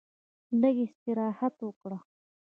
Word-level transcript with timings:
لږ 0.61 0.75
استراحت 0.85 1.55
وکړ. 1.67 1.91